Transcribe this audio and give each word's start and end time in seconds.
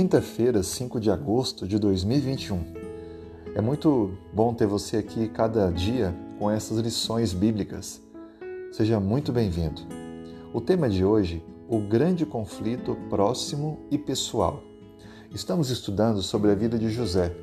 quinta-feira, 0.00 0.62
5 0.62 0.98
de 0.98 1.10
agosto 1.10 1.68
de 1.68 1.78
2021. 1.78 2.58
É 3.54 3.60
muito 3.60 4.16
bom 4.32 4.54
ter 4.54 4.66
você 4.66 4.96
aqui 4.96 5.28
cada 5.28 5.70
dia 5.70 6.16
com 6.38 6.50
essas 6.50 6.78
lições 6.78 7.34
bíblicas. 7.34 8.00
Seja 8.72 8.98
muito 8.98 9.30
bem-vindo. 9.30 9.82
O 10.54 10.60
tema 10.62 10.88
de 10.88 11.04
hoje, 11.04 11.44
o 11.68 11.80
grande 11.80 12.24
conflito 12.24 12.96
próximo 13.10 13.78
e 13.90 13.98
pessoal. 13.98 14.62
Estamos 15.34 15.68
estudando 15.68 16.22
sobre 16.22 16.50
a 16.50 16.54
vida 16.54 16.78
de 16.78 16.88
José 16.88 17.36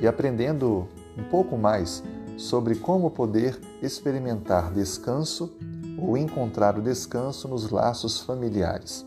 e 0.00 0.06
aprendendo 0.06 0.86
um 1.18 1.24
pouco 1.24 1.58
mais 1.58 2.00
sobre 2.36 2.76
como 2.76 3.10
poder 3.10 3.58
experimentar 3.82 4.72
descanso 4.72 5.52
ou 6.00 6.16
encontrar 6.16 6.78
o 6.78 6.82
descanso 6.82 7.48
nos 7.48 7.70
laços 7.70 8.20
familiares. 8.20 9.04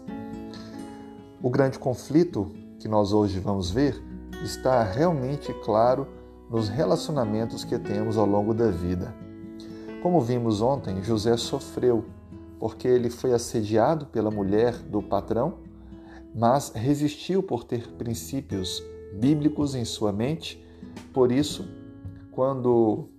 O 1.42 1.50
grande 1.50 1.80
conflito 1.80 2.67
que 2.88 2.92
nós 2.92 3.12
hoje 3.12 3.38
vamos 3.38 3.70
ver 3.70 4.02
está 4.42 4.82
realmente 4.82 5.54
claro 5.66 6.08
nos 6.50 6.70
relacionamentos 6.70 7.66
que 7.66 7.78
temos 7.78 8.18
ao 8.18 8.26
longo 8.26 8.54
da 8.54 8.72
vida. 8.72 9.14
Como 10.02 10.22
vimos 10.22 10.62
ontem, 10.62 11.04
José 11.04 11.36
sofreu 11.36 12.06
porque 12.58 12.88
ele 12.88 13.10
foi 13.10 13.34
assediado 13.34 14.06
pela 14.06 14.32
mulher 14.32 14.74
do 14.74 15.02
patrão, 15.02 15.56
mas 16.34 16.72
resistiu 16.74 17.44
por 17.44 17.66
ter 17.66 17.90
princípios 17.90 18.82
bíblicos 19.14 19.76
em 19.76 19.84
sua 19.84 20.14
mente. 20.14 20.66
Por 21.14 21.30
isso, 21.30 21.68
quando 22.32 23.10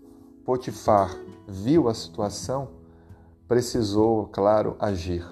Potifar 0.46 1.14
viu 1.46 1.91
a 1.91 1.94
situação, 1.94 2.69
precisou, 3.46 4.28
claro, 4.32 4.77
agir. 4.78 5.28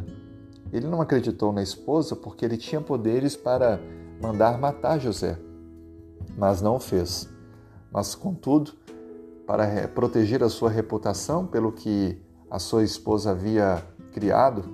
Ele 0.70 0.86
não 0.86 1.00
acreditou 1.00 1.54
na 1.54 1.62
esposa 1.62 2.14
porque 2.14 2.44
ele 2.44 2.58
tinha 2.58 2.82
poderes 2.82 3.34
para 3.34 3.80
mandar 4.20 4.58
matar 4.58 4.98
José, 4.98 5.38
mas 6.36 6.60
não 6.62 6.76
o 6.76 6.80
fez. 6.80 7.28
Mas, 7.92 8.14
contudo, 8.14 8.72
para 9.46 9.88
proteger 9.88 10.42
a 10.42 10.48
sua 10.48 10.70
reputação 10.70 11.46
pelo 11.46 11.72
que 11.72 12.20
a 12.50 12.58
sua 12.58 12.82
esposa 12.82 13.30
havia 13.30 13.82
criado, 14.12 14.64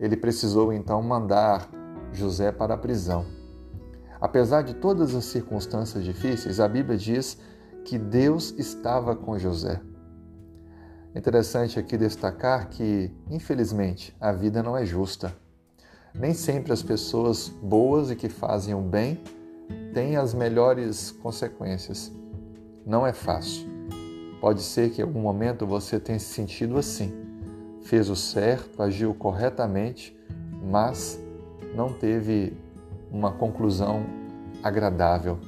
ele 0.00 0.16
precisou 0.16 0.72
então 0.72 1.02
mandar 1.02 1.68
José 2.12 2.52
para 2.52 2.74
a 2.74 2.78
prisão. 2.78 3.26
Apesar 4.20 4.62
de 4.62 4.74
todas 4.74 5.14
as 5.14 5.24
circunstâncias 5.24 6.02
difíceis, 6.04 6.58
a 6.58 6.68
Bíblia 6.68 6.98
diz 6.98 7.38
que 7.84 7.98
Deus 7.98 8.54
estava 8.58 9.14
com 9.14 9.38
José. 9.38 9.80
Interessante 11.14 11.78
aqui 11.78 11.96
destacar 11.96 12.68
que, 12.68 13.10
infelizmente, 13.30 14.16
a 14.20 14.32
vida 14.32 14.62
não 14.62 14.76
é 14.76 14.84
justa. 14.84 15.34
Nem 16.18 16.34
sempre 16.34 16.72
as 16.72 16.82
pessoas 16.82 17.48
boas 17.62 18.10
e 18.10 18.16
que 18.16 18.28
fazem 18.28 18.74
o 18.74 18.80
bem 18.80 19.20
têm 19.94 20.16
as 20.16 20.34
melhores 20.34 21.12
consequências. 21.12 22.10
Não 22.84 23.06
é 23.06 23.12
fácil. 23.12 23.68
Pode 24.40 24.62
ser 24.62 24.90
que 24.90 25.00
em 25.00 25.04
algum 25.04 25.20
momento 25.20 25.64
você 25.64 26.00
tenha 26.00 26.18
se 26.18 26.26
sentido 26.26 26.76
assim. 26.76 27.12
Fez 27.82 28.10
o 28.10 28.16
certo, 28.16 28.82
agiu 28.82 29.14
corretamente, 29.14 30.18
mas 30.62 31.20
não 31.74 31.92
teve 31.92 32.52
uma 33.12 33.30
conclusão 33.30 34.04
agradável. 34.60 35.38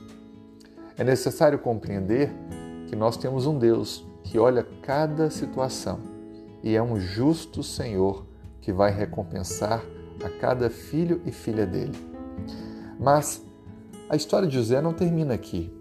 É 0.96 1.02
necessário 1.02 1.58
compreender 1.58 2.30
que 2.86 2.94
nós 2.94 3.16
temos 3.16 3.44
um 3.44 3.58
Deus 3.58 4.06
que 4.22 4.38
olha 4.38 4.66
cada 4.82 5.30
situação 5.30 5.98
e 6.62 6.76
é 6.76 6.82
um 6.82 7.00
justo 7.00 7.62
Senhor 7.62 8.24
que 8.60 8.72
vai 8.72 8.92
recompensar 8.92 9.82
a 10.24 10.28
cada 10.28 10.70
filho 10.70 11.20
e 11.24 11.32
filha 11.32 11.66
dele. 11.66 11.98
Mas 12.98 13.42
a 14.08 14.16
história 14.16 14.48
de 14.48 14.54
José 14.54 14.80
não 14.80 14.92
termina 14.92 15.34
aqui. 15.34 15.72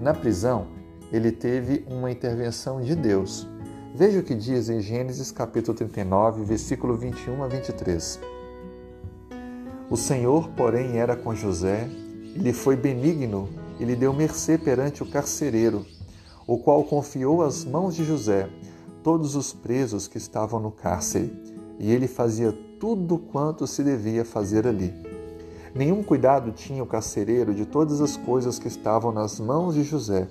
Na 0.00 0.12
prisão, 0.12 0.68
ele 1.12 1.32
teve 1.32 1.84
uma 1.88 2.10
intervenção 2.10 2.80
de 2.80 2.94
Deus. 2.94 3.46
Veja 3.94 4.20
o 4.20 4.22
que 4.22 4.34
diz 4.34 4.68
em 4.68 4.80
Gênesis 4.80 5.32
capítulo 5.32 5.76
39, 5.76 6.44
versículo 6.44 6.96
21 6.96 7.42
a 7.42 7.48
23. 7.48 8.20
O 9.90 9.96
Senhor, 9.96 10.48
porém, 10.50 10.98
era 10.98 11.16
com 11.16 11.34
José, 11.34 11.88
ele 12.34 12.52
foi 12.52 12.76
benigno 12.76 13.48
e 13.80 13.84
lhe 13.84 13.96
deu 13.96 14.12
mercê 14.12 14.56
perante 14.56 15.02
o 15.02 15.10
carcereiro, 15.10 15.84
o 16.46 16.58
qual 16.58 16.84
confiou 16.84 17.42
às 17.42 17.64
mãos 17.64 17.96
de 17.96 18.04
José 18.04 18.48
todos 19.02 19.34
os 19.34 19.52
presos 19.52 20.06
que 20.06 20.18
estavam 20.18 20.60
no 20.60 20.70
cárcere, 20.70 21.32
e 21.78 21.90
ele 21.90 22.06
fazia 22.06 22.56
tudo 22.80 23.18
quanto 23.18 23.66
se 23.66 23.84
devia 23.84 24.24
fazer 24.24 24.66
ali. 24.66 24.94
Nenhum 25.74 26.02
cuidado 26.02 26.50
tinha 26.50 26.82
o 26.82 26.86
carcereiro 26.86 27.54
de 27.54 27.66
todas 27.66 28.00
as 28.00 28.16
coisas 28.16 28.58
que 28.58 28.68
estavam 28.68 29.12
nas 29.12 29.38
mãos 29.38 29.74
de 29.74 29.84
José, 29.84 30.26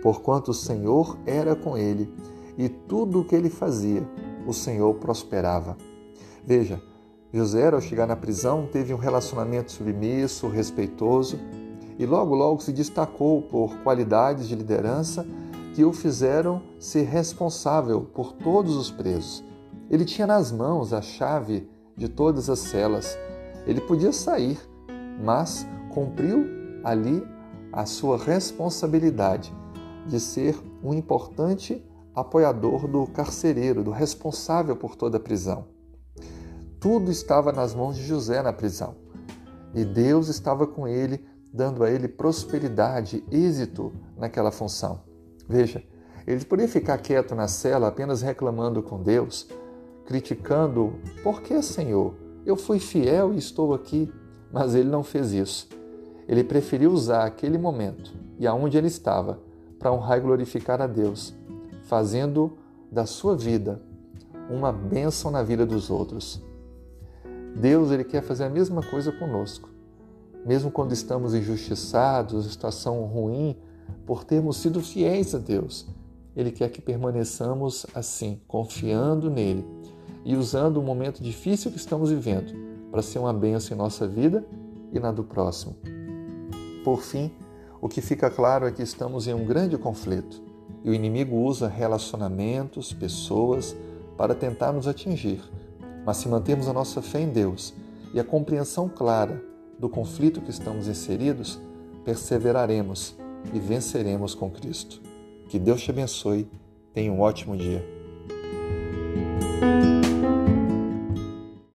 porquanto 0.00 0.52
o 0.52 0.54
Senhor 0.54 1.18
era 1.26 1.56
com 1.56 1.76
ele, 1.76 2.08
e 2.56 2.68
tudo 2.68 3.20
o 3.20 3.24
que 3.24 3.34
ele 3.34 3.50
fazia, 3.50 4.08
o 4.46 4.52
Senhor 4.52 4.94
prosperava. 4.94 5.76
Veja, 6.46 6.80
José, 7.32 7.68
ao 7.68 7.80
chegar 7.80 8.06
na 8.06 8.16
prisão, 8.16 8.68
teve 8.70 8.94
um 8.94 8.96
relacionamento 8.96 9.72
submisso, 9.72 10.48
respeitoso, 10.48 11.38
e 11.98 12.06
logo 12.06 12.36
logo 12.36 12.62
se 12.62 12.72
destacou 12.72 13.42
por 13.42 13.76
qualidades 13.82 14.48
de 14.48 14.54
liderança 14.54 15.26
que 15.74 15.84
o 15.84 15.92
fizeram 15.92 16.62
ser 16.78 17.02
responsável 17.02 18.02
por 18.02 18.32
todos 18.32 18.76
os 18.76 18.90
presos. 18.90 19.44
Ele 19.90 20.04
tinha 20.04 20.26
nas 20.26 20.52
mãos 20.52 20.92
a 20.92 21.02
chave 21.02 21.68
de 22.00 22.08
todas 22.08 22.48
as 22.48 22.60
celas. 22.60 23.18
Ele 23.66 23.82
podia 23.82 24.10
sair, 24.10 24.58
mas 25.22 25.66
cumpriu 25.92 26.46
ali 26.82 27.22
a 27.70 27.84
sua 27.84 28.16
responsabilidade 28.16 29.54
de 30.06 30.18
ser 30.18 30.58
um 30.82 30.94
importante 30.94 31.86
apoiador 32.14 32.88
do 32.88 33.06
carcereiro, 33.06 33.84
do 33.84 33.90
responsável 33.90 34.74
por 34.74 34.96
toda 34.96 35.18
a 35.18 35.20
prisão. 35.20 35.66
Tudo 36.80 37.10
estava 37.10 37.52
nas 37.52 37.74
mãos 37.74 37.96
de 37.96 38.02
José 38.02 38.40
na 38.40 38.52
prisão. 38.52 38.96
E 39.74 39.84
Deus 39.84 40.28
estava 40.28 40.66
com 40.66 40.88
ele, 40.88 41.22
dando 41.52 41.84
a 41.84 41.90
ele 41.90 42.08
prosperidade, 42.08 43.22
êxito 43.30 43.92
naquela 44.16 44.50
função. 44.50 45.02
Veja, 45.46 45.84
ele 46.26 46.46
poderia 46.46 46.72
ficar 46.72 46.96
quieto 46.96 47.34
na 47.34 47.46
cela 47.46 47.88
apenas 47.88 48.22
reclamando 48.22 48.82
com 48.82 49.02
Deus, 49.02 49.46
criticando: 50.10 50.94
Por 51.22 51.40
que, 51.40 51.62
Senhor? 51.62 52.16
Eu 52.44 52.56
fui 52.56 52.80
fiel 52.80 53.32
e 53.32 53.38
estou 53.38 53.72
aqui. 53.72 54.12
Mas 54.52 54.74
ele 54.74 54.88
não 54.88 55.04
fez 55.04 55.32
isso. 55.32 55.68
Ele 56.26 56.42
preferiu 56.42 56.90
usar 56.90 57.24
aquele 57.24 57.56
momento 57.56 58.12
e 58.36 58.44
aonde 58.44 58.76
ele 58.76 58.88
estava 58.88 59.38
para 59.78 59.92
honrar 59.92 60.18
e 60.18 60.20
glorificar 60.20 60.82
a 60.82 60.88
Deus, 60.88 61.32
fazendo 61.84 62.58
da 62.90 63.06
sua 63.06 63.36
vida 63.36 63.80
uma 64.50 64.72
bênção 64.72 65.30
na 65.30 65.44
vida 65.44 65.64
dos 65.64 65.88
outros. 65.90 66.42
Deus 67.54 67.92
ele 67.92 68.02
quer 68.02 68.22
fazer 68.22 68.44
a 68.44 68.50
mesma 68.50 68.82
coisa 68.82 69.12
conosco. 69.12 69.68
Mesmo 70.44 70.72
quando 70.72 70.90
estamos 70.90 71.34
injustiçados, 71.34 72.50
situação 72.50 73.04
ruim, 73.04 73.56
por 74.04 74.24
termos 74.24 74.56
sido 74.56 74.80
fiéis 74.80 75.34
a 75.34 75.38
Deus, 75.38 75.86
Ele 76.34 76.50
quer 76.50 76.70
que 76.70 76.80
permaneçamos 76.80 77.86
assim, 77.94 78.40
confiando 78.48 79.30
nele 79.30 79.64
e 80.24 80.36
usando 80.36 80.78
o 80.78 80.82
momento 80.82 81.22
difícil 81.22 81.70
que 81.70 81.76
estamos 81.76 82.10
vivendo 82.10 82.52
para 82.90 83.02
ser 83.02 83.18
uma 83.18 83.32
bênção 83.32 83.74
em 83.74 83.78
nossa 83.78 84.06
vida 84.06 84.44
e 84.92 84.98
na 84.98 85.12
do 85.12 85.24
próximo. 85.24 85.76
Por 86.84 87.02
fim, 87.02 87.30
o 87.80 87.88
que 87.88 88.00
fica 88.00 88.30
claro 88.30 88.66
é 88.66 88.72
que 88.72 88.82
estamos 88.82 89.26
em 89.26 89.34
um 89.34 89.44
grande 89.44 89.78
conflito 89.78 90.42
e 90.84 90.90
o 90.90 90.94
inimigo 90.94 91.36
usa 91.36 91.68
relacionamentos, 91.68 92.92
pessoas 92.92 93.76
para 94.16 94.34
tentar 94.34 94.72
nos 94.72 94.86
atingir. 94.86 95.40
Mas 96.04 96.18
se 96.18 96.28
mantermos 96.28 96.68
a 96.68 96.72
nossa 96.72 97.00
fé 97.00 97.20
em 97.20 97.28
Deus 97.28 97.74
e 98.12 98.20
a 98.20 98.24
compreensão 98.24 98.88
clara 98.88 99.42
do 99.78 99.88
conflito 99.88 100.40
que 100.40 100.50
estamos 100.50 100.88
inseridos, 100.88 101.60
perseveraremos 102.04 103.16
e 103.52 103.58
venceremos 103.58 104.34
com 104.34 104.50
Cristo. 104.50 105.00
Que 105.48 105.58
Deus 105.58 105.82
te 105.82 105.90
abençoe. 105.90 106.48
Tenha 106.92 107.12
um 107.12 107.20
ótimo 107.20 107.56
dia. 107.56 107.84